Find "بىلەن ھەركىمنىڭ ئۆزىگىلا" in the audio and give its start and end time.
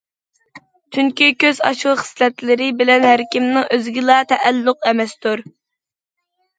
2.81-4.19